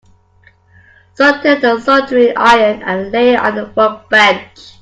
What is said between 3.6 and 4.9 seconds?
workbench.